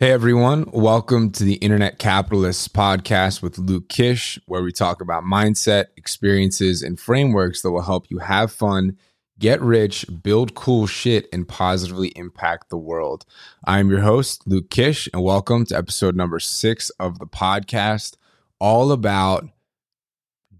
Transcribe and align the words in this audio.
Hey 0.00 0.12
everyone, 0.12 0.64
welcome 0.72 1.30
to 1.32 1.44
the 1.44 1.56
Internet 1.56 1.98
Capitalists 1.98 2.68
podcast 2.68 3.42
with 3.42 3.58
Luke 3.58 3.90
Kish, 3.90 4.38
where 4.46 4.62
we 4.62 4.72
talk 4.72 5.02
about 5.02 5.24
mindset, 5.24 5.88
experiences, 5.98 6.82
and 6.82 6.98
frameworks 6.98 7.60
that 7.60 7.70
will 7.70 7.82
help 7.82 8.06
you 8.08 8.16
have 8.20 8.50
fun, 8.50 8.96
get 9.38 9.60
rich, 9.60 10.06
build 10.22 10.54
cool 10.54 10.86
shit, 10.86 11.28
and 11.34 11.46
positively 11.46 12.14
impact 12.16 12.70
the 12.70 12.78
world. 12.78 13.26
I'm 13.66 13.90
your 13.90 14.00
host, 14.00 14.46
Luke 14.46 14.70
Kish, 14.70 15.06
and 15.12 15.22
welcome 15.22 15.66
to 15.66 15.76
episode 15.76 16.16
number 16.16 16.40
six 16.40 16.88
of 16.98 17.18
the 17.18 17.26
podcast, 17.26 18.16
all 18.58 18.92
about 18.92 19.50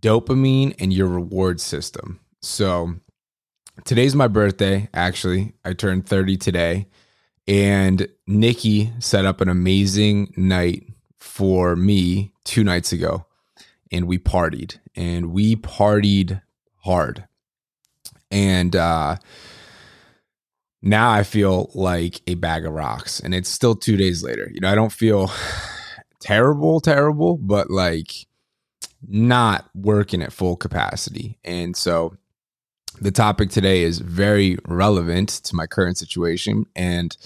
dopamine 0.01 0.75
and 0.79 0.93
your 0.93 1.09
reward 1.09 1.63
system. 1.63 2.21
So, 2.43 2.97
today's 3.87 4.15
my 4.15 4.29
birthday, 4.29 4.91
actually. 4.93 5.55
I 5.65 5.73
turned 5.73 6.07
30 6.07 6.37
today. 6.37 6.89
And 7.51 8.07
Nikki 8.29 8.93
set 9.01 9.25
up 9.27 9.41
an 9.41 9.49
amazing 9.49 10.33
night 10.37 10.87
for 11.19 11.75
me 11.75 12.33
two 12.45 12.63
nights 12.63 12.93
ago. 12.93 13.27
And 13.91 14.07
we 14.07 14.19
partied 14.19 14.79
and 14.95 15.33
we 15.33 15.57
partied 15.57 16.41
hard. 16.77 17.27
And 18.31 18.77
uh, 18.77 19.17
now 20.81 21.11
I 21.11 21.25
feel 21.25 21.73
like 21.75 22.21
a 22.29 22.37
bag 22.37 22.65
of 22.65 22.73
rocks. 22.73 23.19
And 23.19 23.35
it's 23.35 23.51
still 23.51 23.75
two 23.75 23.97
days 23.97 24.23
later. 24.23 24.49
You 24.55 24.61
know, 24.61 24.71
I 24.71 24.77
don't 24.77 24.93
feel 24.93 25.29
terrible, 26.21 26.81
terrible, 26.81 27.37
but 27.37 27.69
like 27.69 28.13
not 29.09 29.69
working 29.75 30.23
at 30.23 30.33
full 30.33 30.55
capacity. 30.55 31.37
And 31.45 31.77
so 31.77 32.17
the 33.01 33.11
topic 33.11 33.51
today 33.51 33.83
is 33.83 33.99
very 33.99 34.59
relevant 34.67 35.29
to 35.29 35.55
my 35.55 35.67
current 35.67 35.97
situation 35.99 36.67
and 36.75 37.17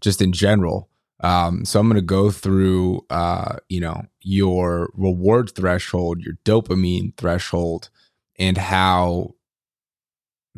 just 0.00 0.22
in 0.22 0.32
general. 0.32 0.88
Um, 1.20 1.64
so 1.64 1.80
I'm 1.80 1.88
going 1.88 1.96
to 1.96 2.02
go 2.02 2.30
through, 2.30 3.04
uh, 3.10 3.56
you 3.68 3.80
know, 3.80 4.02
your 4.20 4.90
reward 4.94 5.50
threshold, 5.50 6.20
your 6.20 6.34
dopamine 6.44 7.16
threshold, 7.16 7.90
and 8.38 8.56
how 8.56 9.34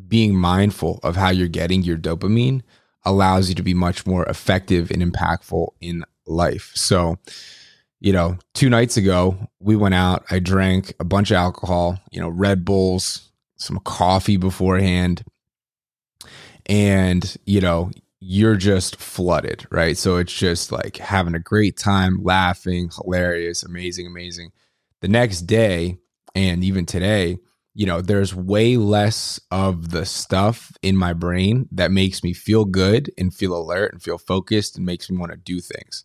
being 0.08 0.34
mindful 0.34 1.00
of 1.02 1.16
how 1.16 1.30
you're 1.30 1.48
getting 1.48 1.82
your 1.82 1.96
dopamine 1.96 2.62
allows 3.04 3.48
you 3.48 3.54
to 3.54 3.62
be 3.62 3.74
much 3.74 4.06
more 4.06 4.24
effective 4.26 4.90
and 4.90 5.02
impactful 5.02 5.68
in 5.80 6.04
life. 6.26 6.72
So, 6.74 7.18
you 8.00 8.12
know, 8.12 8.36
two 8.54 8.68
nights 8.68 8.96
ago, 8.96 9.48
we 9.60 9.76
went 9.76 9.94
out. 9.94 10.24
I 10.30 10.38
drank 10.38 10.92
a 11.00 11.04
bunch 11.04 11.30
of 11.30 11.36
alcohol, 11.36 11.98
you 12.10 12.20
know, 12.20 12.28
Red 12.28 12.64
Bulls, 12.64 13.29
some 13.60 13.78
coffee 13.84 14.36
beforehand. 14.36 15.22
And, 16.66 17.36
you 17.46 17.60
know, 17.60 17.90
you're 18.20 18.56
just 18.56 18.96
flooded, 18.96 19.66
right? 19.70 19.96
So 19.96 20.16
it's 20.16 20.32
just 20.32 20.72
like 20.72 20.98
having 20.98 21.34
a 21.34 21.40
great 21.40 21.76
time, 21.76 22.22
laughing, 22.22 22.90
hilarious, 22.94 23.62
amazing, 23.62 24.06
amazing. 24.06 24.50
The 25.00 25.08
next 25.08 25.42
day, 25.42 25.98
and 26.34 26.62
even 26.62 26.86
today, 26.86 27.38
you 27.74 27.86
know, 27.86 28.00
there's 28.00 28.34
way 28.34 28.76
less 28.76 29.40
of 29.50 29.90
the 29.90 30.04
stuff 30.04 30.72
in 30.82 30.96
my 30.96 31.12
brain 31.12 31.68
that 31.72 31.90
makes 31.90 32.22
me 32.22 32.32
feel 32.32 32.64
good 32.64 33.10
and 33.16 33.32
feel 33.32 33.56
alert 33.56 33.92
and 33.92 34.02
feel 34.02 34.18
focused 34.18 34.76
and 34.76 34.84
makes 34.84 35.10
me 35.10 35.16
want 35.16 35.32
to 35.32 35.38
do 35.38 35.60
things. 35.60 36.04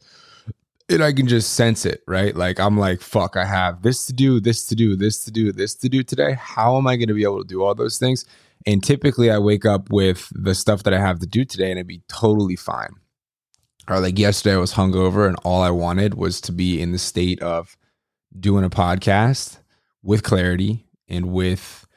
And 0.87 1.03
I 1.03 1.13
can 1.13 1.27
just 1.27 1.53
sense 1.53 1.85
it, 1.85 2.03
right? 2.07 2.35
Like 2.35 2.59
I'm 2.59 2.77
like, 2.77 3.01
fuck, 3.01 3.35
I 3.35 3.45
have 3.45 3.81
this 3.81 4.05
to 4.05 4.13
do, 4.13 4.39
this 4.39 4.67
to 4.67 4.75
do, 4.75 4.95
this 4.95 5.23
to 5.25 5.31
do, 5.31 5.51
this 5.51 5.73
to 5.75 5.89
do 5.89 6.03
today. 6.03 6.33
How 6.33 6.77
am 6.77 6.85
I 6.85 6.95
going 6.95 7.07
to 7.07 7.15
be 7.15 7.23
able 7.23 7.41
to 7.41 7.47
do 7.47 7.63
all 7.63 7.73
those 7.73 7.97
things? 7.97 8.25
And 8.67 8.83
typically 8.83 9.31
I 9.31 9.39
wake 9.39 9.65
up 9.65 9.89
with 9.89 10.31
the 10.31 10.53
stuff 10.53 10.83
that 10.83 10.93
I 10.93 10.99
have 10.99 11.19
to 11.19 11.27
do 11.27 11.43
today 11.43 11.71
and 11.71 11.79
it'd 11.79 11.87
be 11.87 12.03
totally 12.07 12.55
fine. 12.55 12.95
Or 13.87 13.99
like 13.99 14.19
yesterday 14.19 14.55
I 14.55 14.59
was 14.59 14.73
hungover 14.73 15.27
and 15.27 15.37
all 15.43 15.61
I 15.61 15.71
wanted 15.71 16.15
was 16.15 16.39
to 16.41 16.51
be 16.51 16.81
in 16.81 16.91
the 16.91 16.99
state 16.99 17.41
of 17.41 17.77
doing 18.39 18.63
a 18.63 18.69
podcast 18.69 19.59
with 20.03 20.23
clarity 20.23 20.85
and 21.07 21.31
with 21.31 21.87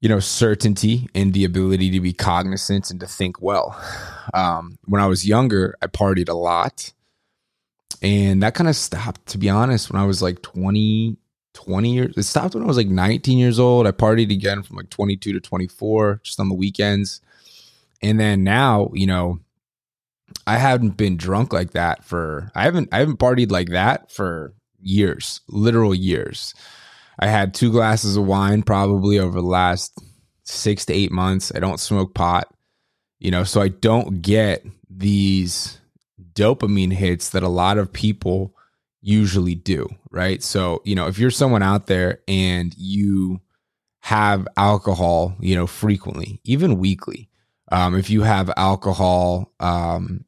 you 0.00 0.08
know 0.08 0.20
certainty 0.20 1.08
and 1.14 1.32
the 1.32 1.44
ability 1.44 1.90
to 1.90 2.00
be 2.00 2.12
cognizant 2.12 2.90
and 2.90 3.00
to 3.00 3.06
think 3.06 3.40
well 3.40 3.78
um, 4.32 4.78
when 4.84 5.00
i 5.00 5.06
was 5.06 5.26
younger 5.26 5.74
i 5.82 5.86
partied 5.86 6.28
a 6.28 6.34
lot 6.34 6.92
and 8.02 8.42
that 8.42 8.54
kind 8.54 8.68
of 8.68 8.76
stopped 8.76 9.26
to 9.26 9.38
be 9.38 9.48
honest 9.48 9.90
when 9.90 10.00
i 10.00 10.04
was 10.04 10.22
like 10.22 10.42
20 10.42 11.16
20 11.54 11.94
years 11.94 12.16
it 12.16 12.22
stopped 12.24 12.54
when 12.54 12.64
i 12.64 12.66
was 12.66 12.76
like 12.76 12.88
19 12.88 13.38
years 13.38 13.58
old. 13.58 13.86
I 13.86 13.92
partied 13.92 14.32
again 14.32 14.62
from 14.62 14.76
like 14.76 14.90
22 14.90 15.32
to 15.34 15.40
24 15.40 16.20
just 16.24 16.40
on 16.40 16.48
the 16.48 16.54
weekends. 16.54 17.20
And 18.02 18.18
then 18.18 18.42
now 18.42 18.90
you 18.92 19.06
know 19.06 19.38
i 20.46 20.58
haven't 20.58 20.96
been 20.96 21.16
drunk 21.16 21.52
like 21.52 21.72
that 21.72 22.04
for 22.04 22.50
i 22.54 22.64
haven't 22.64 22.88
i 22.90 22.98
haven't 22.98 23.18
partied 23.18 23.52
like 23.52 23.68
that 23.68 24.10
for 24.10 24.52
years 24.84 25.40
literal 25.48 25.94
years. 25.94 26.54
I 27.18 27.26
had 27.26 27.54
two 27.54 27.70
glasses 27.70 28.16
of 28.16 28.26
wine 28.26 28.62
probably 28.62 29.18
over 29.18 29.40
the 29.40 29.46
last 29.46 29.98
six 30.44 30.84
to 30.86 30.94
eight 30.94 31.12
months. 31.12 31.52
I 31.54 31.60
don't 31.60 31.80
smoke 31.80 32.14
pot, 32.14 32.52
you 33.18 33.30
know, 33.30 33.44
so 33.44 33.60
I 33.60 33.68
don't 33.68 34.20
get 34.20 34.64
these 34.90 35.78
dopamine 36.34 36.92
hits 36.92 37.30
that 37.30 37.42
a 37.42 37.48
lot 37.48 37.78
of 37.78 37.92
people 37.92 38.54
usually 39.00 39.54
do, 39.54 39.88
right? 40.10 40.42
So, 40.42 40.80
you 40.84 40.94
know, 40.94 41.06
if 41.06 41.18
you're 41.18 41.30
someone 41.30 41.62
out 41.62 41.86
there 41.86 42.20
and 42.26 42.74
you 42.76 43.40
have 44.00 44.48
alcohol, 44.56 45.36
you 45.40 45.54
know, 45.54 45.66
frequently, 45.66 46.40
even 46.44 46.78
weekly, 46.78 47.28
um, 47.70 47.96
if 47.96 48.10
you 48.10 48.22
have 48.22 48.50
alcohol, 48.56 49.52
um, 49.60 50.24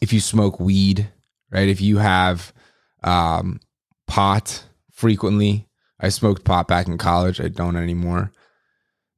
if 0.00 0.12
you 0.12 0.20
smoke 0.20 0.60
weed, 0.60 1.08
right? 1.50 1.68
If 1.68 1.80
you 1.80 1.98
have 1.98 2.52
um, 3.02 3.60
pot 4.06 4.64
frequently, 4.92 5.68
I 6.00 6.10
smoked 6.10 6.44
pot 6.44 6.68
back 6.68 6.86
in 6.88 6.98
college. 6.98 7.40
I 7.40 7.48
don't 7.48 7.76
anymore. 7.76 8.32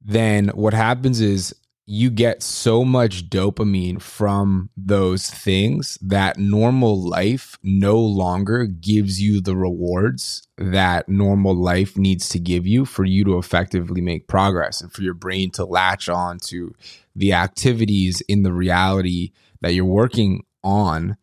Then 0.01 0.49
what 0.49 0.73
happens 0.73 1.21
is 1.21 1.53
you 1.85 2.09
get 2.09 2.43
so 2.43 2.85
much 2.85 3.29
dopamine 3.29 4.01
from 4.01 4.69
those 4.77 5.29
things 5.29 5.97
that 6.01 6.37
normal 6.37 7.01
life 7.01 7.57
no 7.63 7.99
longer 7.99 8.65
gives 8.65 9.19
you 9.19 9.41
the 9.41 9.55
rewards 9.55 10.47
that 10.57 11.09
normal 11.09 11.55
life 11.55 11.97
needs 11.97 12.29
to 12.29 12.39
give 12.39 12.67
you 12.67 12.85
for 12.85 13.03
you 13.03 13.23
to 13.23 13.37
effectively 13.37 13.99
make 13.99 14.27
progress 14.27 14.79
and 14.79 14.93
for 14.93 15.01
your 15.01 15.15
brain 15.15 15.49
to 15.49 15.65
latch 15.65 16.07
on 16.07 16.37
to 16.39 16.73
the 17.15 17.33
activities 17.33 18.21
in 18.21 18.43
the 18.43 18.53
reality 18.53 19.31
that 19.61 19.73
you're 19.73 19.83
working 19.83 20.43
on 20.63 21.17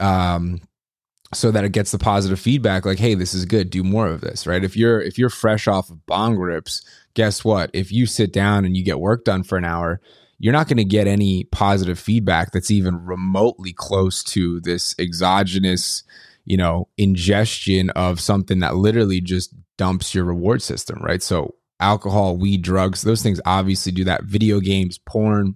um, 0.00 0.60
so 1.32 1.50
that 1.50 1.64
it 1.64 1.72
gets 1.72 1.92
the 1.92 1.98
positive 1.98 2.40
feedback 2.40 2.84
like 2.84 2.98
hey 2.98 3.14
this 3.14 3.32
is 3.34 3.44
good. 3.44 3.70
Do 3.70 3.84
more 3.84 4.08
of 4.08 4.20
this 4.20 4.46
right? 4.46 4.64
If 4.64 4.76
you're 4.76 5.00
if 5.00 5.18
you're 5.18 5.30
fresh 5.30 5.68
off 5.68 5.88
of 5.88 6.04
bong 6.06 6.36
rips 6.36 6.82
guess 7.14 7.44
what? 7.44 7.70
If 7.72 7.92
you 7.92 8.06
sit 8.06 8.32
down 8.32 8.64
and 8.64 8.76
you 8.76 8.84
get 8.84 9.00
work 9.00 9.24
done 9.24 9.42
for 9.42 9.58
an 9.58 9.64
hour 9.64 10.00
you're 10.40 10.54
not 10.54 10.68
going 10.68 10.78
to 10.78 10.84
get 10.84 11.06
any 11.06 11.44
positive 11.44 11.98
feedback 11.98 12.50
that's 12.50 12.70
even 12.70 13.04
remotely 13.04 13.74
close 13.74 14.24
to 14.24 14.58
this 14.60 14.98
exogenous 14.98 16.02
you 16.46 16.56
know 16.56 16.88
ingestion 16.96 17.90
of 17.90 18.18
something 18.18 18.58
that 18.60 18.74
literally 18.74 19.20
just 19.20 19.54
dumps 19.76 20.14
your 20.14 20.24
reward 20.24 20.60
system 20.62 20.98
right? 21.02 21.22
So 21.22 21.54
alcohol 21.78 22.36
weed 22.36 22.62
drugs 22.62 23.02
those 23.02 23.22
things 23.22 23.40
obviously 23.44 23.92
do 23.92 24.04
that. 24.04 24.24
Video 24.24 24.58
games 24.58 24.98
porn 24.98 25.54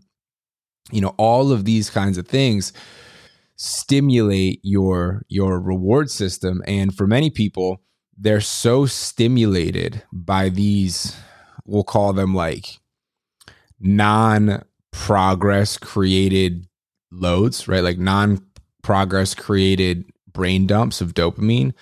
you 0.93 1.01
know 1.01 1.15
all 1.17 1.51
of 1.51 1.65
these 1.65 1.91
kinds 1.91 2.19
of 2.19 2.29
things 2.29 2.73
stimulate 3.57 4.61
your 4.63 5.23
your 5.29 5.59
reward 5.59 6.11
system. 6.11 6.63
And 6.67 6.95
for 6.95 7.07
many 7.07 7.31
people 7.31 7.81
they're 8.17 8.41
so 8.41 8.87
stimulated 8.87 10.03
by 10.13 10.51
these 10.51 11.17
we'll 11.67 11.85
call 11.85 12.13
them 12.13 12.35
like 12.35 12.79
non 13.81 14.63
progress 14.93 15.77
created 15.77 16.67
loads 17.11 17.69
right 17.69 17.83
like 17.83 17.99
non 17.99 18.45
progress 18.83 19.35
created 19.35 20.05
brain 20.33 20.67
dumps 20.67 21.01
of 21.01 21.15
dopamine 21.15 21.73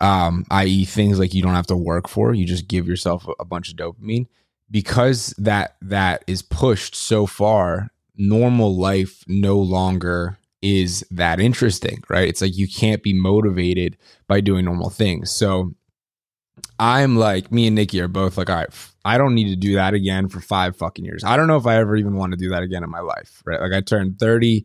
um 0.00 0.44
i.e 0.50 0.84
things 0.84 1.18
like 1.18 1.34
you 1.34 1.42
don't 1.42 1.54
have 1.54 1.66
to 1.66 1.76
work 1.76 2.08
for 2.08 2.34
you 2.34 2.44
just 2.44 2.68
give 2.68 2.86
yourself 2.86 3.26
a 3.40 3.44
bunch 3.44 3.70
of 3.70 3.76
dopamine 3.76 4.26
because 4.70 5.34
that 5.38 5.76
that 5.80 6.22
is 6.26 6.42
pushed 6.42 6.94
so 6.94 7.26
far 7.26 7.90
normal 8.16 8.76
life 8.76 9.24
no 9.28 9.58
longer 9.58 10.38
is 10.60 11.04
that 11.10 11.40
interesting, 11.40 12.02
right? 12.08 12.28
It's 12.28 12.40
like 12.40 12.56
you 12.56 12.66
can't 12.66 13.02
be 13.02 13.12
motivated 13.12 13.96
by 14.26 14.40
doing 14.40 14.64
normal 14.64 14.90
things. 14.90 15.30
So 15.30 15.72
I'm 16.78 17.16
like, 17.16 17.50
me 17.50 17.66
and 17.66 17.76
Nikki 17.76 18.00
are 18.00 18.08
both 18.08 18.38
like, 18.38 18.48
all 18.48 18.56
right, 18.56 18.68
I 19.04 19.18
don't 19.18 19.34
need 19.34 19.48
to 19.48 19.56
do 19.56 19.74
that 19.74 19.94
again 19.94 20.28
for 20.28 20.40
five 20.40 20.76
fucking 20.76 21.04
years. 21.04 21.24
I 21.24 21.36
don't 21.36 21.48
know 21.48 21.56
if 21.56 21.66
I 21.66 21.76
ever 21.76 21.96
even 21.96 22.14
want 22.14 22.32
to 22.32 22.38
do 22.38 22.50
that 22.50 22.62
again 22.62 22.84
in 22.84 22.90
my 22.90 23.00
life, 23.00 23.42
right? 23.44 23.60
Like 23.60 23.72
I 23.72 23.80
turned 23.80 24.18
30, 24.18 24.64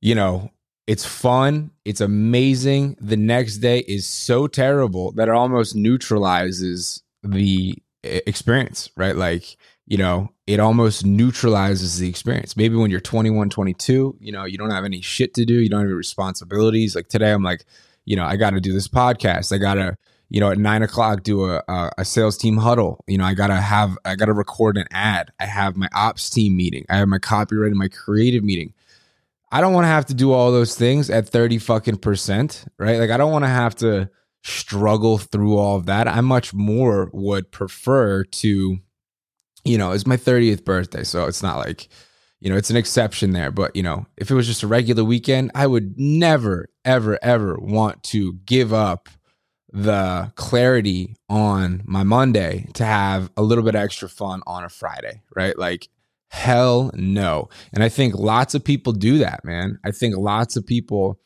you 0.00 0.14
know, 0.14 0.50
it's 0.86 1.04
fun. 1.04 1.70
It's 1.84 2.00
amazing. 2.00 2.96
The 3.00 3.16
next 3.16 3.58
day 3.58 3.80
is 3.80 4.06
so 4.06 4.46
terrible 4.46 5.12
that 5.12 5.28
it 5.28 5.34
almost 5.34 5.74
neutralizes 5.74 7.02
the 7.22 7.74
experience, 8.04 8.90
right? 8.96 9.16
Like, 9.16 9.56
you 9.86 9.98
know, 9.98 10.30
it 10.46 10.60
almost 10.60 11.04
neutralizes 11.04 11.98
the 11.98 12.08
experience. 12.08 12.56
Maybe 12.56 12.76
when 12.76 12.90
you're 12.90 13.00
21, 13.00 13.50
22, 13.50 14.16
you 14.20 14.32
know, 14.32 14.44
you 14.44 14.56
don't 14.56 14.70
have 14.70 14.84
any 14.84 15.00
shit 15.00 15.34
to 15.34 15.44
do, 15.44 15.54
you 15.54 15.68
don't 15.68 15.80
have 15.80 15.88
any 15.88 15.94
responsibilities. 15.94 16.94
Like 16.94 17.08
today, 17.08 17.32
I'm 17.32 17.42
like, 17.42 17.64
you 18.04 18.16
know, 18.16 18.24
I 18.24 18.36
got 18.36 18.50
to 18.50 18.60
do 18.60 18.72
this 18.72 18.88
podcast. 18.88 19.52
I 19.52 19.58
got 19.58 19.74
to, 19.74 19.96
you 20.28 20.40
know, 20.40 20.50
at 20.50 20.58
nine 20.58 20.82
o'clock, 20.82 21.22
do 21.22 21.44
a, 21.44 21.62
a, 21.98 22.04
sales 22.04 22.36
team 22.36 22.56
huddle. 22.56 23.04
You 23.06 23.18
know, 23.18 23.24
I 23.24 23.34
gotta 23.34 23.60
have, 23.60 23.96
I 24.04 24.16
gotta 24.16 24.32
record 24.32 24.76
an 24.76 24.86
ad. 24.90 25.30
I 25.38 25.46
have 25.46 25.76
my 25.76 25.88
ops 25.94 26.28
team 26.28 26.56
meeting. 26.56 26.84
I 26.90 26.96
have 26.96 27.08
my 27.08 27.18
copyright 27.18 27.70
and 27.70 27.78
my 27.78 27.88
creative 27.88 28.42
meeting. 28.42 28.74
I 29.52 29.60
don't 29.60 29.72
want 29.72 29.84
to 29.84 29.88
have 29.88 30.06
to 30.06 30.14
do 30.14 30.32
all 30.32 30.50
those 30.50 30.74
things 30.74 31.08
at 31.08 31.28
30 31.28 31.58
fucking 31.58 31.98
percent, 31.98 32.64
right? 32.78 32.98
Like, 32.98 33.10
I 33.10 33.16
don't 33.16 33.32
want 33.32 33.44
to 33.44 33.48
have 33.50 33.76
to 33.76 34.10
struggle 34.42 35.18
through 35.18 35.56
all 35.56 35.76
of 35.76 35.86
that. 35.86 36.08
I 36.08 36.20
much 36.20 36.52
more 36.52 37.10
would 37.12 37.50
prefer 37.52 38.24
to, 38.24 38.78
you 39.64 39.78
know, 39.78 39.92
it's 39.92 40.06
my 40.06 40.16
30th 40.16 40.64
birthday. 40.64 41.04
So 41.04 41.26
it's 41.26 41.42
not 41.42 41.58
like, 41.58 41.88
you 42.40 42.50
know, 42.50 42.56
it's 42.56 42.70
an 42.70 42.76
exception 42.76 43.32
there. 43.32 43.52
But, 43.52 43.74
you 43.76 43.82
know, 43.82 44.06
if 44.16 44.30
it 44.30 44.34
was 44.34 44.46
just 44.46 44.64
a 44.64 44.66
regular 44.66 45.04
weekend, 45.04 45.52
I 45.54 45.68
would 45.68 45.98
never, 45.98 46.68
ever, 46.84 47.18
ever 47.22 47.56
want 47.58 48.02
to 48.04 48.34
give 48.44 48.72
up 48.72 49.08
the 49.76 50.32
clarity 50.36 51.14
on 51.28 51.82
my 51.84 52.02
Monday 52.02 52.66
to 52.72 52.84
have 52.84 53.30
a 53.36 53.42
little 53.42 53.62
bit 53.62 53.74
extra 53.74 54.08
fun 54.08 54.42
on 54.46 54.64
a 54.64 54.70
Friday, 54.70 55.20
right? 55.34 55.58
Like, 55.58 55.90
hell 56.30 56.90
no. 56.94 57.50
And 57.74 57.84
I 57.84 57.90
think 57.90 58.14
lots 58.14 58.54
of 58.54 58.64
people 58.64 58.94
do 58.94 59.18
that, 59.18 59.44
man. 59.44 59.78
I 59.84 59.90
think 59.90 60.16
lots 60.16 60.56
of 60.56 60.66
people, 60.66 61.20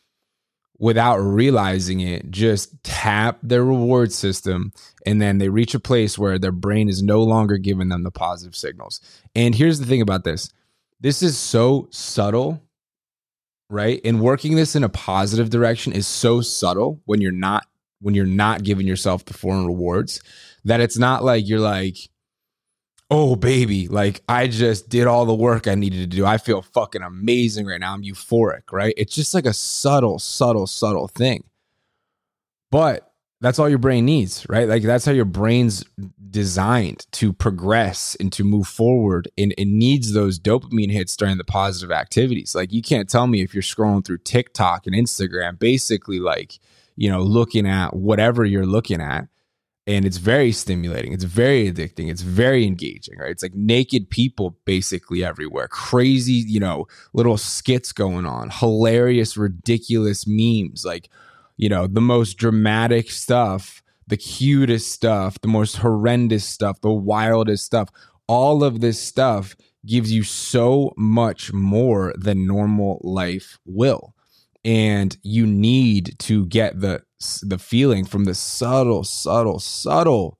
without 0.80 1.18
realizing 1.18 2.00
it, 2.00 2.28
just 2.32 2.82
tap 2.82 3.38
their 3.40 3.62
reward 3.62 4.10
system 4.10 4.72
and 5.06 5.22
then 5.22 5.38
they 5.38 5.48
reach 5.48 5.76
a 5.76 5.80
place 5.80 6.18
where 6.18 6.36
their 6.36 6.50
brain 6.50 6.88
is 6.88 7.04
no 7.04 7.22
longer 7.22 7.56
giving 7.56 7.88
them 7.88 8.02
the 8.02 8.10
positive 8.10 8.56
signals. 8.56 9.00
And 9.36 9.54
here's 9.54 9.78
the 9.78 9.86
thing 9.86 10.02
about 10.02 10.24
this 10.24 10.50
this 10.98 11.22
is 11.22 11.38
so 11.38 11.86
subtle 11.92 12.60
right? 13.70 14.00
And 14.04 14.20
working 14.20 14.56
this 14.56 14.74
in 14.74 14.82
a 14.82 14.88
positive 14.88 15.48
direction 15.48 15.92
is 15.92 16.06
so 16.06 16.40
subtle 16.40 17.00
when 17.04 17.20
you're 17.20 17.30
not 17.30 17.64
when 18.00 18.14
you're 18.14 18.26
not 18.26 18.62
giving 18.62 18.86
yourself 18.86 19.24
the 19.24 19.34
foreign 19.34 19.66
rewards 19.66 20.20
that 20.64 20.80
it's 20.80 20.98
not 20.98 21.24
like 21.24 21.48
you're 21.48 21.60
like 21.60 21.96
oh 23.10 23.34
baby 23.34 23.88
like 23.88 24.22
i 24.28 24.46
just 24.46 24.88
did 24.88 25.06
all 25.06 25.24
the 25.24 25.34
work 25.34 25.66
i 25.66 25.74
needed 25.74 25.98
to 25.98 26.16
do. 26.16 26.24
I 26.24 26.38
feel 26.38 26.62
fucking 26.62 27.02
amazing 27.02 27.66
right 27.66 27.80
now. 27.80 27.94
I'm 27.94 28.02
euphoric 28.02 28.72
right? 28.72 28.94
It's 28.96 29.14
just 29.14 29.34
like 29.34 29.46
a 29.46 29.52
subtle 29.52 30.18
subtle 30.18 30.66
subtle 30.66 31.08
thing. 31.08 31.44
But 32.70 33.12
that's 33.40 33.58
all 33.58 33.68
your 33.68 33.78
brain 33.78 34.04
needs 34.04 34.46
right? 34.48 34.68
Like 34.68 34.82
that's 34.82 35.04
how 35.04 35.12
your 35.12 35.24
brain's 35.24 35.84
designed 36.30 37.06
to 37.10 37.32
progress 37.32 38.16
and 38.20 38.32
to 38.34 38.44
move 38.44 38.68
forward 38.68 39.28
and 39.36 39.52
it 39.58 39.66
needs 39.66 40.12
those 40.12 40.38
dopamine 40.38 40.92
hits 40.92 41.16
during 41.16 41.38
the 41.38 41.44
positive 41.44 41.90
activities. 41.90 42.54
Like 42.54 42.72
you 42.72 42.82
can't 42.82 43.08
tell 43.08 43.26
me 43.26 43.42
if 43.42 43.54
you're 43.54 43.62
scrolling 43.62 44.04
through 44.04 44.18
tiktok 44.18 44.86
and 44.86 44.94
instagram 44.94 45.58
basically 45.58 46.20
like 46.20 46.60
you 47.00 47.08
know, 47.08 47.22
looking 47.22 47.66
at 47.66 47.96
whatever 47.96 48.44
you're 48.44 48.66
looking 48.66 49.00
at. 49.00 49.26
And 49.86 50.04
it's 50.04 50.18
very 50.18 50.52
stimulating. 50.52 51.14
It's 51.14 51.24
very 51.24 51.72
addicting. 51.72 52.10
It's 52.10 52.20
very 52.20 52.66
engaging, 52.66 53.16
right? 53.18 53.30
It's 53.30 53.42
like 53.42 53.54
naked 53.54 54.10
people 54.10 54.58
basically 54.66 55.24
everywhere. 55.24 55.66
Crazy, 55.66 56.44
you 56.46 56.60
know, 56.60 56.86
little 57.14 57.38
skits 57.38 57.92
going 57.92 58.26
on, 58.26 58.50
hilarious, 58.50 59.38
ridiculous 59.38 60.26
memes, 60.26 60.84
like, 60.84 61.08
you 61.56 61.70
know, 61.70 61.86
the 61.86 62.02
most 62.02 62.34
dramatic 62.34 63.10
stuff, 63.10 63.82
the 64.06 64.18
cutest 64.18 64.92
stuff, 64.92 65.40
the 65.40 65.48
most 65.48 65.78
horrendous 65.78 66.44
stuff, 66.44 66.82
the 66.82 66.92
wildest 66.92 67.64
stuff. 67.64 67.88
All 68.26 68.62
of 68.62 68.82
this 68.82 69.00
stuff 69.00 69.56
gives 69.86 70.12
you 70.12 70.22
so 70.22 70.92
much 70.98 71.50
more 71.50 72.12
than 72.18 72.46
normal 72.46 73.00
life 73.02 73.58
will 73.64 74.14
and 74.64 75.16
you 75.22 75.46
need 75.46 76.16
to 76.18 76.46
get 76.46 76.80
the 76.80 77.02
the 77.42 77.58
feeling 77.58 78.04
from 78.04 78.24
the 78.24 78.34
subtle 78.34 79.04
subtle 79.04 79.58
subtle 79.58 80.38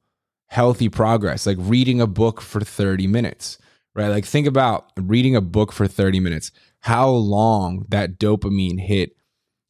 healthy 0.49 0.89
progress 0.89 1.47
like 1.47 1.59
reading 1.61 2.01
a 2.01 2.07
book 2.07 2.41
for 2.41 2.61
30 2.61 3.07
minutes 3.07 3.59
right? 3.95 4.09
Like 4.09 4.25
think 4.25 4.47
about 4.47 4.91
reading 4.97 5.37
a 5.37 5.41
book 5.41 5.73
for 5.73 5.87
30 5.87 6.21
minutes. 6.21 6.53
How 6.81 7.09
long 7.09 7.85
that 7.89 8.19
dopamine 8.19 8.81
hit 8.81 9.17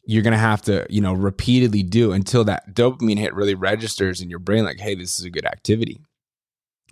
you're 0.06 0.22
going 0.22 0.32
to 0.32 0.38
have 0.38 0.62
to 0.62 0.86
you 0.88 1.00
know 1.00 1.12
repeatedly 1.12 1.82
do 1.82 2.12
until 2.12 2.42
that 2.44 2.74
dopamine 2.74 3.18
hit 3.18 3.34
really 3.34 3.54
registers 3.54 4.20
in 4.20 4.30
your 4.30 4.38
brain 4.38 4.64
like 4.64 4.80
hey 4.80 4.94
this 4.94 5.18
is 5.18 5.24
a 5.24 5.30
good 5.30 5.46
activity. 5.46 6.00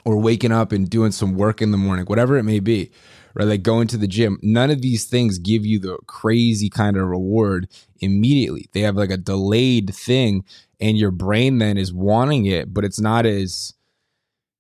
Or 0.05 0.16
waking 0.16 0.52
up 0.52 0.72
and 0.72 0.88
doing 0.88 1.10
some 1.10 1.34
work 1.34 1.60
in 1.60 1.70
the 1.70 1.76
morning 1.76 2.06
whatever 2.06 2.37
it 2.37 2.44
may 2.44 2.60
be 2.60 2.90
right? 3.38 3.46
Like 3.46 3.62
going 3.62 3.87
to 3.88 3.96
the 3.96 4.08
gym. 4.08 4.38
None 4.43 4.70
of 4.70 4.82
these 4.82 5.05
things 5.05 5.38
give 5.38 5.64
you 5.64 5.79
the 5.79 5.96
crazy 6.06 6.69
kind 6.69 6.96
of 6.96 7.06
reward 7.06 7.69
immediately. 8.00 8.69
They 8.73 8.81
have 8.81 8.96
like 8.96 9.11
a 9.11 9.17
delayed 9.17 9.94
thing, 9.94 10.44
and 10.81 10.99
your 10.99 11.12
brain 11.12 11.58
then 11.58 11.79
is 11.79 11.93
wanting 11.93 12.46
it, 12.46 12.75
but 12.75 12.85
it's 12.85 13.00
not 13.00 13.25
as 13.25 13.75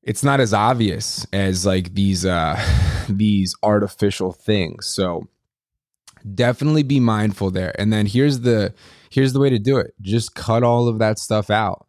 it's 0.02 0.22
not 0.22 0.40
as 0.40 0.54
obvious 0.54 1.26
as 1.32 1.66
like 1.66 1.94
these 1.94 2.24
uh 2.24 2.58
these 3.08 3.54
artificial 3.62 4.32
things. 4.32 4.86
So 4.86 5.28
definitely 6.34 6.82
be 6.84 7.00
mindful 7.00 7.50
there. 7.50 7.78
And 7.78 7.92
then 7.92 8.06
here's 8.06 8.40
the 8.40 8.72
here's 9.10 9.32
the 9.32 9.40
way 9.40 9.50
to 9.50 9.58
do 9.58 9.78
it. 9.78 9.94
Just 10.00 10.34
cut 10.34 10.62
all 10.62 10.88
of 10.88 10.98
that 11.00 11.18
stuff 11.18 11.50
out. 11.50 11.86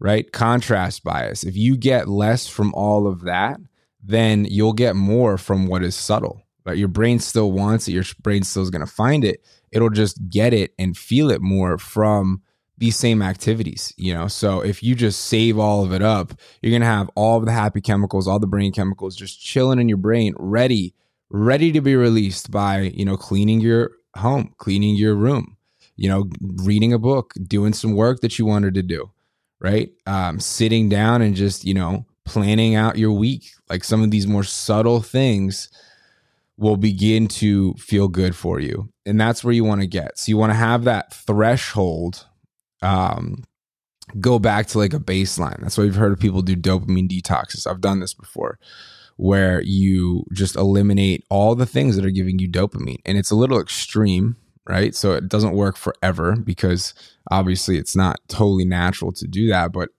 Right? 0.00 0.30
Contrast 0.32 1.04
bias. 1.04 1.44
If 1.44 1.56
you 1.56 1.76
get 1.76 2.08
less 2.08 2.46
from 2.46 2.74
all 2.74 3.06
of 3.06 3.22
that, 3.22 3.58
then 4.04 4.44
you'll 4.44 4.72
get 4.72 4.96
more 4.96 5.38
from 5.38 5.66
what 5.66 5.82
is 5.82 5.94
subtle. 5.94 6.42
But 6.64 6.78
your 6.78 6.88
brain 6.88 7.18
still 7.18 7.52
wants 7.52 7.88
it, 7.88 7.92
your 7.92 8.04
brain 8.22 8.42
still 8.42 8.62
is 8.62 8.70
going 8.70 8.84
to 8.84 8.90
find 8.90 9.24
it. 9.24 9.44
It'll 9.70 9.90
just 9.90 10.28
get 10.30 10.52
it 10.54 10.72
and 10.78 10.96
feel 10.96 11.30
it 11.30 11.42
more 11.42 11.78
from 11.78 12.42
these 12.78 12.96
same 12.96 13.22
activities, 13.22 13.92
you 13.96 14.12
know. 14.14 14.28
So 14.28 14.60
if 14.60 14.82
you 14.82 14.94
just 14.94 15.26
save 15.26 15.58
all 15.58 15.84
of 15.84 15.92
it 15.92 16.02
up, 16.02 16.32
you're 16.60 16.70
going 16.70 16.80
to 16.80 16.86
have 16.86 17.10
all 17.14 17.40
the 17.40 17.52
happy 17.52 17.80
chemicals, 17.80 18.26
all 18.26 18.38
the 18.38 18.46
brain 18.46 18.72
chemicals 18.72 19.14
just 19.16 19.40
chilling 19.40 19.78
in 19.78 19.88
your 19.88 19.98
brain, 19.98 20.34
ready, 20.38 20.94
ready 21.30 21.70
to 21.72 21.80
be 21.80 21.96
released 21.96 22.50
by, 22.50 22.92
you 22.94 23.04
know, 23.04 23.16
cleaning 23.16 23.60
your 23.60 23.92
home, 24.16 24.54
cleaning 24.58 24.96
your 24.96 25.14
room, 25.14 25.56
you 25.96 26.08
know, 26.08 26.28
reading 26.40 26.92
a 26.92 26.98
book, 26.98 27.34
doing 27.46 27.72
some 27.72 27.94
work 27.94 28.20
that 28.20 28.38
you 28.38 28.46
wanted 28.46 28.74
to 28.74 28.82
do, 28.82 29.10
right? 29.60 29.90
Um, 30.06 30.40
sitting 30.40 30.88
down 30.88 31.22
and 31.22 31.34
just, 31.34 31.64
you 31.64 31.74
know, 31.74 32.06
planning 32.24 32.74
out 32.74 32.98
your 32.98 33.12
week, 33.12 33.50
like 33.68 33.84
some 33.84 34.02
of 34.02 34.10
these 34.10 34.26
more 34.26 34.44
subtle 34.44 35.00
things 35.00 35.68
will 36.56 36.76
begin 36.76 37.26
to 37.26 37.74
feel 37.74 38.08
good 38.08 38.34
for 38.36 38.60
you. 38.60 38.88
And 39.04 39.20
that's 39.20 39.42
where 39.42 39.52
you 39.52 39.64
want 39.64 39.80
to 39.80 39.86
get. 39.86 40.18
So 40.18 40.30
you 40.30 40.36
want 40.36 40.50
to 40.50 40.56
have 40.56 40.84
that 40.84 41.12
threshold 41.12 42.26
um 42.82 43.44
go 44.20 44.38
back 44.38 44.66
to 44.68 44.78
like 44.78 44.92
a 44.92 44.98
baseline. 44.98 45.60
That's 45.60 45.78
why 45.78 45.84
we've 45.84 45.94
heard 45.94 46.12
of 46.12 46.20
people 46.20 46.42
do 46.42 46.56
dopamine 46.56 47.08
detoxes. 47.08 47.66
I've 47.66 47.80
done 47.80 48.00
this 48.00 48.14
before 48.14 48.58
where 49.16 49.62
you 49.62 50.24
just 50.32 50.56
eliminate 50.56 51.24
all 51.30 51.54
the 51.54 51.66
things 51.66 51.96
that 51.96 52.04
are 52.04 52.10
giving 52.10 52.38
you 52.38 52.48
dopamine. 52.48 53.00
And 53.04 53.16
it's 53.16 53.30
a 53.30 53.36
little 53.36 53.60
extreme, 53.60 54.36
right? 54.66 54.94
So 54.94 55.12
it 55.12 55.28
doesn't 55.28 55.54
work 55.54 55.76
forever 55.76 56.36
because 56.36 56.94
obviously 57.30 57.78
it's 57.78 57.94
not 57.94 58.20
totally 58.28 58.64
natural 58.64 59.12
to 59.12 59.26
do 59.26 59.48
that, 59.48 59.72
but 59.72 59.90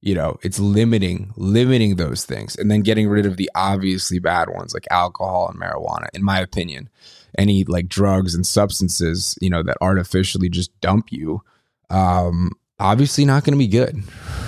you 0.00 0.14
know 0.14 0.38
it's 0.42 0.58
limiting 0.58 1.32
limiting 1.36 1.96
those 1.96 2.24
things 2.24 2.56
and 2.56 2.70
then 2.70 2.82
getting 2.82 3.08
rid 3.08 3.26
of 3.26 3.36
the 3.36 3.50
obviously 3.54 4.18
bad 4.18 4.48
ones 4.48 4.72
like 4.72 4.86
alcohol 4.90 5.48
and 5.48 5.60
marijuana 5.60 6.06
in 6.14 6.22
my 6.22 6.40
opinion. 6.40 6.88
Any 7.36 7.64
like 7.64 7.88
drugs 7.88 8.34
and 8.34 8.46
substances 8.46 9.36
you 9.40 9.50
know 9.50 9.62
that 9.62 9.76
artificially 9.80 10.48
just 10.48 10.78
dump 10.80 11.12
you 11.12 11.42
um 11.90 12.52
obviously 12.78 13.24
not 13.24 13.44
going 13.44 13.52
to 13.52 13.58
be 13.58 13.68
good 13.68 14.02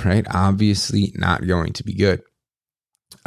right? 0.05 0.27
Obviously 0.33 1.13
not 1.17 1.47
going 1.47 1.73
to 1.75 1.85
be 1.85 1.95
good. 1.95 2.23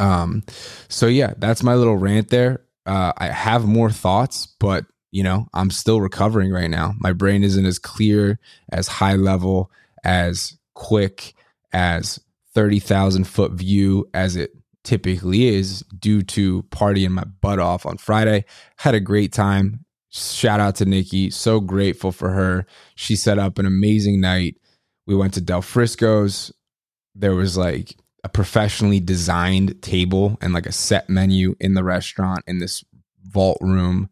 Um 0.00 0.42
so 0.88 1.06
yeah 1.06 1.34
that's 1.36 1.62
my 1.62 1.74
little 1.74 1.96
rant 1.96 2.30
there. 2.30 2.62
Uh 2.86 3.12
i 3.16 3.28
have 3.28 3.66
more 3.66 3.90
thoughts 3.90 4.46
but 4.58 4.86
you 5.10 5.22
know 5.22 5.46
i'm 5.54 5.70
still 5.70 6.00
recovering 6.00 6.50
right 6.50 6.70
now. 6.70 6.94
My 6.98 7.12
brain 7.12 7.44
isn't 7.44 7.66
as 7.66 7.78
clear 7.78 8.38
as 8.70 8.88
high 8.88 9.16
level 9.16 9.70
as 10.04 10.56
quick 10.74 11.34
as 11.74 12.18
30,000 12.54 13.24
foot 13.24 13.52
view 13.52 14.08
as 14.14 14.36
it 14.36 14.52
typically 14.84 15.48
is 15.48 15.82
due 15.98 16.22
to 16.22 16.62
partying 16.64 17.10
my 17.10 17.24
butt 17.24 17.58
off 17.58 17.84
on 17.84 17.98
Friday. 17.98 18.44
Had 18.78 18.94
a 18.94 19.00
great 19.00 19.32
time. 19.32 19.84
Shout 20.10 20.60
out 20.60 20.76
to 20.76 20.84
Nikki. 20.84 21.30
So 21.30 21.60
grateful 21.60 22.12
for 22.12 22.30
her. 22.30 22.66
She 22.94 23.16
set 23.16 23.38
up 23.38 23.58
an 23.58 23.66
amazing 23.66 24.20
night. 24.20 24.56
We 25.06 25.16
went 25.16 25.34
to 25.34 25.40
Del 25.40 25.62
Frisco's. 25.62 26.52
There 27.14 27.34
was 27.34 27.56
like 27.56 27.96
a 28.22 28.28
professionally 28.28 29.00
designed 29.00 29.82
table 29.82 30.38
and 30.40 30.54
like 30.54 30.66
a 30.66 30.72
set 30.72 31.10
menu 31.10 31.56
in 31.60 31.74
the 31.74 31.84
restaurant 31.84 32.44
in 32.46 32.58
this 32.58 32.84
vault 33.24 33.58
room, 33.60 34.08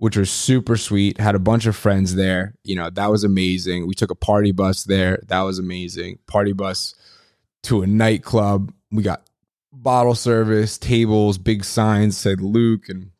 which 0.00 0.16
was 0.16 0.30
super 0.30 0.78
sweet. 0.78 1.20
Had 1.20 1.34
a 1.34 1.38
bunch 1.38 1.66
of 1.66 1.76
friends 1.76 2.14
there. 2.14 2.54
You 2.64 2.74
know, 2.74 2.88
that 2.88 3.10
was 3.10 3.22
amazing. 3.22 3.86
We 3.86 3.94
took 3.94 4.10
a 4.10 4.14
party 4.14 4.50
bus 4.50 4.84
there. 4.84 5.22
That 5.26 5.42
was 5.42 5.58
amazing. 5.58 6.20
Party 6.26 6.54
bus 6.54 6.94
to 7.64 7.82
a 7.82 7.86
nightclub. 7.86 8.72
We 8.90 9.02
got 9.02 9.28
bottle 9.70 10.14
service, 10.14 10.78
tables, 10.78 11.36
big 11.36 11.64
signs 11.64 12.16
said 12.16 12.40
Luke, 12.40 12.88
and 12.88 13.10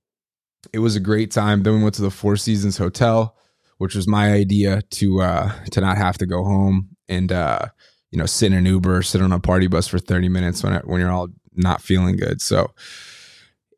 it 0.72 0.78
was 0.78 0.96
a 0.96 1.00
great 1.00 1.30
time. 1.30 1.64
Then 1.64 1.74
we 1.74 1.82
went 1.82 1.96
to 1.96 2.02
the 2.02 2.10
Four 2.10 2.38
Seasons 2.38 2.78
Hotel, 2.78 3.36
which 3.76 3.94
was 3.94 4.08
my 4.08 4.32
idea 4.32 4.80
to 4.92 5.20
uh, 5.20 5.52
to 5.72 5.82
not 5.82 5.98
have 5.98 6.16
to 6.16 6.26
go 6.26 6.42
home 6.44 6.96
and 7.10 7.30
uh, 7.30 7.66
you 8.10 8.18
know 8.18 8.26
sit 8.26 8.52
in 8.52 8.58
an 8.58 8.64
Uber, 8.64 9.02
sit 9.02 9.20
on 9.20 9.32
a 9.32 9.38
party 9.38 9.66
bus 9.66 9.86
for 9.86 9.98
thirty 9.98 10.30
minutes 10.30 10.62
when 10.62 10.72
when 10.86 11.02
you're 11.02 11.12
all 11.12 11.28
not 11.54 11.82
feeling 11.82 12.16
good. 12.16 12.40
So 12.40 12.70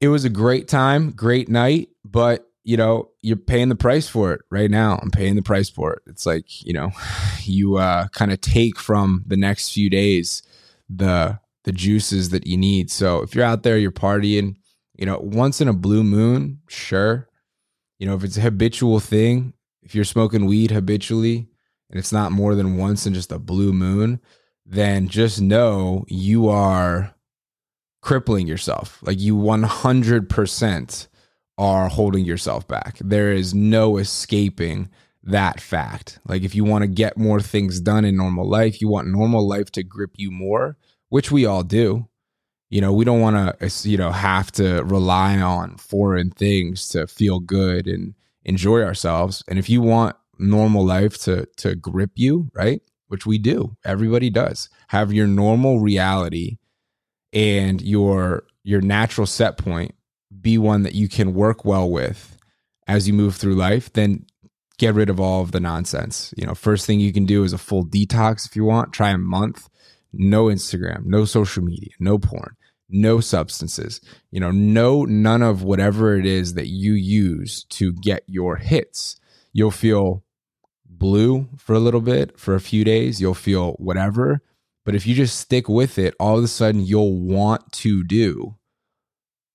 it 0.01 0.07
was 0.07 0.25
a 0.25 0.31
great 0.31 0.69
time, 0.69 1.11
great 1.11 1.49
night, 1.49 1.89
but 2.05 2.49
you 2.65 2.77
know 2.77 3.11
you're 3.21 3.37
paying 3.37 3.69
the 3.69 3.75
price 3.75 4.09
for 4.09 4.33
it 4.33 4.41
right 4.51 4.71
now. 4.71 4.99
I'm 5.03 5.11
paying 5.11 5.37
the 5.37 5.43
price 5.43 5.69
for 5.69 5.93
it. 5.93 6.03
It's 6.07 6.27
like 6.27 6.65
you 6.65 6.73
know 6.73 6.91
you 7.43 7.77
uh, 7.77 8.09
kind 8.09 8.33
of 8.33 8.41
take 8.41 8.79
from 8.79 9.25
the 9.27 9.37
next 9.37 9.73
few 9.73 9.91
days 9.91 10.43
the 10.89 11.39
the 11.65 11.73
juices 11.73 12.31
that 12.31 12.47
you 12.47 12.57
need. 12.57 12.91
So 12.91 13.23
if 13.23 13.35
you're 13.35 13.45
out 13.45 13.63
there, 13.63 13.79
you're 13.79 13.93
partying, 13.93 14.57
you 14.97 15.07
know, 15.07 15.19
once 15.21 15.61
in 15.61 15.69
a 15.69 15.73
blue 15.73 16.03
moon, 16.03 16.61
sure. 16.69 17.29
You 17.99 18.07
know, 18.07 18.15
if 18.15 18.25
it's 18.25 18.37
a 18.37 18.41
habitual 18.43 18.99
thing, 18.99 19.53
if 19.83 19.95
you're 19.95 20.05
smoking 20.05 20.47
weed 20.47 20.73
habitually 20.73 21.49
and 21.89 21.99
it's 21.99 22.13
not 22.13 22.33
more 22.33 22.55
than 22.55 22.77
once 22.77 23.07
in 23.07 23.15
just 23.15 23.31
a 23.31 23.39
blue 23.39 23.73
moon, 23.73 24.21
then 24.67 25.09
just 25.09 25.41
know 25.41 26.05
you 26.09 26.49
are 26.49 27.15
crippling 28.01 28.49
yourself. 28.49 28.99
Like 29.03 29.21
you 29.21 29.37
100% 29.37 31.09
are 31.63 31.89
holding 31.89 32.25
yourself 32.25 32.67
back. 32.67 32.99
There 33.01 33.31
is 33.33 33.55
no 33.55 33.97
escaping 33.99 34.89
that 35.23 35.61
fact. 35.61 36.19
Like 36.27 36.43
if 36.43 36.57
you 36.57 36.65
want 36.65 36.83
to 36.83 36.89
get 36.89 37.17
more 37.17 37.41
things 37.41 37.79
done 37.79 38.05
in 38.05 38.17
normal 38.17 38.49
life, 38.49 38.81
you 38.81 38.89
want 38.89 39.07
normal 39.07 39.47
life 39.47 39.71
to 39.73 39.85
grip 39.85 40.11
you 40.17 40.33
more, 40.33 40.77
which 41.09 41.31
we 41.31 41.47
all 41.47 41.63
do. 41.63 42.09
You 42.69 42.81
know, 42.81 42.93
we 42.93 43.05
don't 43.05 43.21
want 43.21 43.61
to, 43.61 43.89
you 43.89 43.97
know, 43.97 44.11
have 44.11 44.51
to 44.53 44.83
rely 44.83 45.41
on 45.41 45.77
foreign 45.77 46.31
things 46.31 46.89
to 46.89 47.07
feel 47.07 47.39
good 47.39 47.87
and 47.87 48.15
enjoy 48.45 48.83
ourselves. 48.83 49.45
And 49.47 49.57
if 49.57 49.71
you 49.71 49.83
want 49.83 50.17
normal 50.41 50.85
life 50.85 51.17
to 51.23 51.47
to 51.59 51.77
grip 51.77 52.11
you, 52.17 52.51
right? 52.55 52.83
Which 53.07 53.25
we 53.25 53.39
do. 53.39 53.77
Everybody 53.85 54.31
does. 54.31 54.69
Have 54.89 55.13
your 55.13 55.29
normal 55.29 55.79
reality 55.79 56.59
and 57.33 57.81
your 57.81 58.43
your 58.65 58.81
natural 58.81 59.29
set 59.29 59.59
point 59.59 59.95
be 60.41 60.59
one 60.59 60.83
that 60.83 60.95
you 60.95 61.09
can 61.09 61.35
work 61.35 61.65
well 61.65 61.89
with 61.89 62.37
as 62.87 63.07
you 63.07 63.15
move 63.15 63.37
through 63.37 63.55
life, 63.55 63.93
then 63.93 64.27
get 64.79 64.95
rid 64.95 65.09
of 65.09 65.21
all 65.21 65.43
of 65.43 65.53
the 65.53 65.61
nonsense. 65.61 66.35
You 66.37 66.47
know, 66.47 66.55
first 66.55 66.87
thing 66.87 67.01
you 67.01 67.13
can 67.13 67.27
do 67.27 67.45
is 67.45 67.53
a 67.53 67.59
full 67.59 67.87
detox 67.87 68.47
if 68.47 68.57
you 68.57 68.65
want. 68.65 68.93
Try 68.93 69.11
a 69.11 69.19
month 69.19 69.69
no 70.13 70.45
Instagram, 70.45 71.05
no 71.05 71.25
social 71.25 71.63
media, 71.63 71.91
no 71.99 72.19
porn, 72.19 72.57
no 72.89 73.21
substances, 73.21 74.01
you 74.31 74.41
know, 74.41 74.51
no, 74.51 75.05
none 75.05 75.43
of 75.43 75.63
whatever 75.63 76.17
it 76.17 76.27
is 76.27 76.55
that 76.55 76.69
you 76.69 76.93
use 76.93 77.65
to 77.65 77.93
get 77.95 78.23
your 78.27 78.57
hits. 78.57 79.19
You'll 79.53 79.71
feel 79.71 80.23
blue 80.87 81.49
for 81.59 81.75
a 81.75 81.81
little 81.81 82.01
bit, 82.01 82.39
for 82.39 82.55
a 82.55 82.61
few 82.61 82.85
days, 82.85 83.21
you'll 83.21 83.35
feel 83.35 83.73
whatever. 83.73 84.43
But 84.85 84.95
if 84.95 85.07
you 85.07 85.15
just 85.15 85.39
stick 85.39 85.69
with 85.69 85.99
it, 85.99 86.15
all 86.21 86.39
of 86.39 86.45
a 86.45 86.49
sudden 86.49 86.85
you'll 86.85 87.19
want 87.19 87.73
to 87.73 88.05
do 88.05 88.57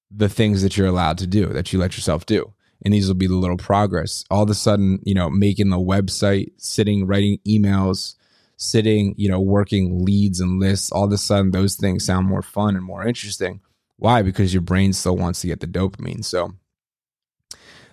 the 0.09 0.29
things 0.29 0.61
that 0.61 0.77
you're 0.77 0.87
allowed 0.87 1.17
to 1.19 1.27
do, 1.27 1.47
that 1.47 1.73
you 1.73 1.79
let 1.79 1.97
yourself 1.97 2.25
do. 2.25 2.53
And 2.83 2.93
these 2.93 3.07
will 3.07 3.15
be 3.15 3.27
the 3.27 3.35
little 3.35 3.57
progress. 3.57 4.23
All 4.29 4.43
of 4.43 4.49
a 4.49 4.53
sudden, 4.53 4.99
you 5.03 5.13
know, 5.13 5.29
making 5.29 5.69
the 5.69 5.77
website, 5.77 6.51
sitting, 6.57 7.07
writing 7.07 7.39
emails, 7.47 8.15
sitting, 8.57 9.15
you 9.17 9.29
know, 9.29 9.39
working 9.39 10.05
leads 10.05 10.39
and 10.39 10.59
lists, 10.59 10.91
all 10.91 11.05
of 11.05 11.11
a 11.11 11.17
sudden 11.17 11.51
those 11.51 11.75
things 11.75 12.05
sound 12.05 12.27
more 12.27 12.41
fun 12.41 12.75
and 12.75 12.85
more 12.85 13.05
interesting. 13.05 13.61
Why? 13.97 14.21
Because 14.21 14.53
your 14.53 14.61
brain 14.61 14.93
still 14.93 15.17
wants 15.17 15.41
to 15.41 15.47
get 15.47 15.59
the 15.59 15.67
dopamine. 15.67 16.23
So 16.23 16.53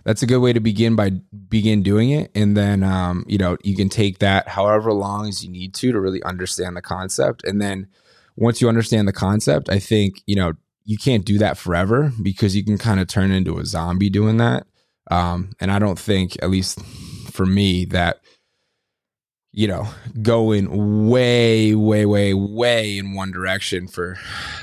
that's 0.05 0.23
a 0.23 0.27
good 0.27 0.41
way 0.41 0.53
to 0.53 0.61
begin 0.61 0.97
by 0.97 1.13
begin 1.49 1.83
doing 1.83 2.11
it. 2.11 2.31
And 2.35 2.57
then, 2.57 2.83
um, 2.83 3.25
you 3.27 3.39
know, 3.39 3.57
you 3.65 3.75
can 3.75 3.89
take 3.89 4.19
that 4.19 4.49
however 4.49 4.93
long 4.93 5.29
as 5.29 5.43
you 5.43 5.51
need 5.51 5.75
to 5.75 5.93
to 5.93 6.01
really 6.01 6.23
understand 6.23 6.77
the 6.77 6.83
concept. 6.83 7.43
And 7.45 7.61
then 7.61 7.89
once 8.37 8.61
you 8.61 8.69
understand 8.69 9.09
the 9.09 9.13
concept, 9.13 9.71
I 9.71 9.79
think, 9.79 10.23
you 10.27 10.37
know, 10.37 10.53
you 10.85 10.99
can't 10.99 11.25
do 11.25 11.39
that 11.39 11.57
forever 11.57 12.13
because 12.23 12.55
you 12.55 12.65
can 12.65 12.79
kind 12.79 13.01
of 13.01 13.09
turn 13.09 13.31
into 13.31 13.59
a 13.59 13.65
zombie 13.65 14.11
doing 14.11 14.37
that. 14.39 14.67
Um, 15.11 15.51
and 15.61 15.71
I 15.71 15.79
don't 15.79 15.99
think, 15.99 16.37
at 16.43 16.51
least 16.51 16.81
for 17.31 17.47
me, 17.47 17.85
that 17.87 18.21
you 19.57 19.69
know, 19.69 19.87
going 20.21 21.09
way, 21.09 21.77
way, 21.77 22.05
way, 22.05 22.35
way 22.35 22.99
in 22.99 23.15
one 23.15 23.31
direction 23.31 23.87
for 23.87 24.19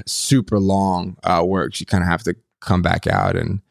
super 0.05 0.59
long 0.59 1.15
uh, 1.23 1.41
works. 1.45 1.79
You 1.79 1.85
kind 1.85 2.03
of 2.03 2.09
have 2.09 2.23
to 2.23 2.35
come 2.59 2.81
back 2.81 3.07
out 3.07 3.37
and 3.37 3.61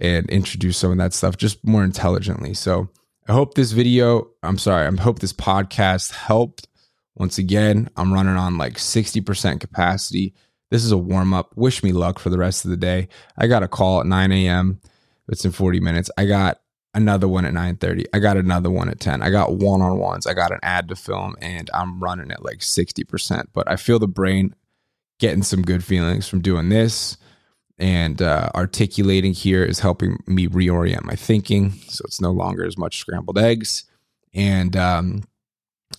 and 0.00 0.28
introduce 0.30 0.78
some 0.78 0.92
of 0.92 0.98
that 0.98 1.14
stuff 1.14 1.36
just 1.36 1.64
more 1.66 1.82
intelligently. 1.84 2.54
So 2.54 2.88
I 3.28 3.32
hope 3.32 3.54
this 3.54 3.72
video, 3.72 4.28
I'm 4.42 4.58
sorry, 4.58 4.86
I 4.86 5.00
hope 5.00 5.18
this 5.18 5.32
podcast 5.32 6.12
helped. 6.12 6.68
Once 7.14 7.38
again, 7.38 7.88
I'm 7.96 8.12
running 8.12 8.36
on 8.36 8.56
like 8.56 8.74
60% 8.74 9.60
capacity. 9.60 10.34
This 10.72 10.84
is 10.84 10.90
a 10.90 10.96
warm 10.96 11.34
up. 11.34 11.54
Wish 11.54 11.82
me 11.82 11.92
luck 11.92 12.18
for 12.18 12.30
the 12.30 12.38
rest 12.38 12.64
of 12.64 12.70
the 12.70 12.78
day. 12.78 13.08
I 13.36 13.46
got 13.46 13.62
a 13.62 13.68
call 13.68 14.00
at 14.00 14.06
9 14.06 14.32
a.m. 14.32 14.80
It's 15.28 15.44
in 15.44 15.52
40 15.52 15.80
minutes. 15.80 16.10
I 16.16 16.24
got 16.24 16.60
another 16.94 17.28
one 17.28 17.44
at 17.44 17.52
9:30. 17.52 18.06
I 18.14 18.18
got 18.18 18.38
another 18.38 18.70
one 18.70 18.88
at 18.88 18.98
10. 18.98 19.22
I 19.22 19.28
got 19.28 19.54
one-on-ones. 19.54 20.26
I 20.26 20.32
got 20.32 20.50
an 20.50 20.60
ad 20.62 20.88
to 20.88 20.96
film 20.96 21.36
and 21.42 21.68
I'm 21.74 22.02
running 22.02 22.30
at 22.30 22.42
like 22.42 22.60
60%, 22.60 23.48
but 23.52 23.70
I 23.70 23.76
feel 23.76 23.98
the 23.98 24.08
brain 24.08 24.54
getting 25.18 25.42
some 25.42 25.60
good 25.60 25.84
feelings 25.84 26.26
from 26.26 26.40
doing 26.40 26.70
this 26.70 27.18
and 27.78 28.22
uh, 28.22 28.50
articulating 28.54 29.32
here 29.32 29.64
is 29.64 29.80
helping 29.80 30.22
me 30.26 30.46
reorient 30.48 31.04
my 31.04 31.14
thinking 31.14 31.72
so 31.88 32.02
it's 32.04 32.20
no 32.20 32.30
longer 32.30 32.64
as 32.64 32.78
much 32.78 32.98
scrambled 32.98 33.38
eggs 33.38 33.84
and 34.34 34.76
um 34.76 35.22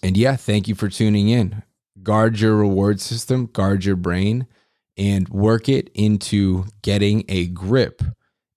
and 0.02 0.18
yeah 0.18 0.36
thank 0.36 0.68
you 0.68 0.76
for 0.76 0.90
tuning 0.90 1.30
in 1.30 1.64
guard 2.04 2.40
your 2.40 2.56
reward 2.56 3.00
system 3.00 3.48
guard 3.48 3.86
your 3.86 3.96
brain 3.96 4.46
and 4.98 5.28
work 5.30 5.70
it 5.70 5.90
into 5.94 6.66
getting 6.82 7.24
a 7.28 7.48
grip 7.48 8.02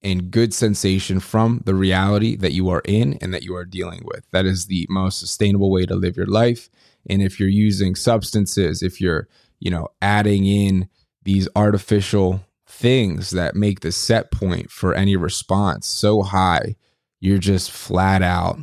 and 0.03 0.31
good 0.31 0.55
sensation 0.55 1.19
from 1.19 1.63
the 1.65 1.75
reality 1.75 2.37
that 2.37 2.53
you 2.53 2.69
are 2.69 2.83
in 2.85 3.15
and 3.21 3.35
that 3.35 3.43
you 3.43 3.57
are 3.57 3.65
dealing 3.65 4.03
with. 4.05 4.25
That 4.31 4.47
is 4.47 4.67
the 4.67 4.87
most 4.89 5.19
sustainable 5.19 5.71
way 5.71 5.87
to 5.87 5.95
live 5.95 6.17
your 6.17 6.27
life. 6.27 6.69
And 7.09 7.23
if 7.23 7.41
you're 7.41 7.49
using 7.49 7.95
substances, 7.95 8.83
if 8.83 9.01
you're, 9.01 9.29
you 9.59 9.71
know, 9.71 9.89
adding 10.03 10.47
in 10.47 10.89
these 11.23 11.49
artificial 11.57 12.45
things 12.69 13.31
that 13.31 13.57
make 13.57 13.81
the 13.81 13.91
set 13.91 14.31
point 14.31 14.71
for 14.71 14.95
any 14.95 15.17
response 15.17 15.87
so 15.87 16.23
high, 16.23 16.77
you're 17.21 17.39
just 17.39 17.71
flat 17.71 18.23
out 18.23 18.59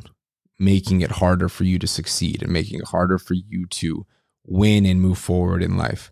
making 0.59 1.01
it 1.01 1.11
harder 1.11 1.49
for 1.49 1.65
you 1.65 1.77
to 1.79 1.87
succeed 1.87 2.41
and 2.41 2.51
making 2.51 2.79
it 2.79 2.87
harder 2.87 3.17
for 3.17 3.33
you 3.33 3.65
to 3.65 4.05
win 4.45 4.85
and 4.85 5.01
move 5.01 5.17
forward 5.17 5.61
in 5.61 5.77
life. 5.77 6.11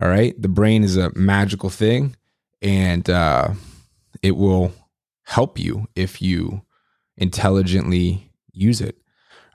All 0.00 0.08
right. 0.08 0.40
The 0.40 0.48
brain 0.48 0.84
is 0.84 0.96
a 0.96 1.12
magical 1.14 1.70
thing. 1.70 2.16
And, 2.60 3.08
uh, 3.10 3.54
it 4.22 4.36
will 4.36 4.72
help 5.24 5.58
you 5.58 5.88
if 5.94 6.22
you 6.22 6.62
intelligently 7.16 8.30
use 8.52 8.80
it. 8.80 8.96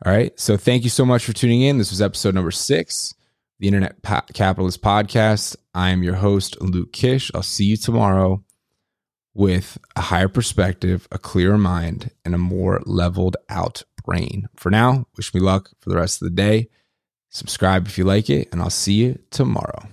All 0.05 0.11
right. 0.11 0.37
So 0.39 0.57
thank 0.57 0.83
you 0.83 0.89
so 0.89 1.05
much 1.05 1.25
for 1.25 1.33
tuning 1.33 1.61
in. 1.61 1.77
This 1.77 1.89
was 1.89 2.01
episode 2.01 2.35
number 2.35 2.51
six, 2.51 3.15
the 3.59 3.67
Internet 3.67 4.01
Capitalist 4.33 4.81
Podcast. 4.81 5.55
I 5.73 5.89
am 5.89 6.03
your 6.03 6.15
host, 6.15 6.59
Luke 6.61 6.93
Kish. 6.93 7.31
I'll 7.33 7.41
see 7.41 7.65
you 7.65 7.77
tomorrow 7.77 8.43
with 9.33 9.77
a 9.95 10.01
higher 10.01 10.27
perspective, 10.27 11.07
a 11.11 11.17
clearer 11.17 11.57
mind, 11.57 12.11
and 12.25 12.35
a 12.35 12.39
more 12.39 12.81
leveled 12.85 13.37
out 13.49 13.83
brain. 14.03 14.47
For 14.55 14.69
now, 14.69 15.05
wish 15.15 15.33
me 15.33 15.39
luck 15.39 15.71
for 15.79 15.89
the 15.89 15.95
rest 15.95 16.21
of 16.21 16.27
the 16.27 16.35
day. 16.35 16.69
Subscribe 17.29 17.87
if 17.87 17.97
you 17.97 18.03
like 18.03 18.29
it, 18.29 18.49
and 18.51 18.61
I'll 18.61 18.69
see 18.69 18.93
you 18.93 19.19
tomorrow. 19.29 19.87